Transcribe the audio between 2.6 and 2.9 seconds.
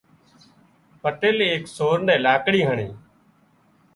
هڻي